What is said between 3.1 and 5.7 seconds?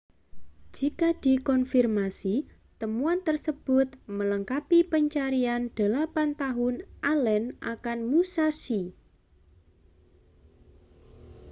tersebut melengkapi pencarian